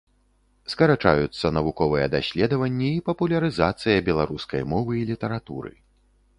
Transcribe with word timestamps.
Скарачаюцца 0.73 1.51
навуковыя 1.57 2.07
даследаванні 2.15 2.89
і 2.95 3.05
папулярызацыя 3.11 4.03
беларускай 4.11 4.61
мовы 4.75 4.91
і 5.05 5.07
літаратуры. 5.15 5.71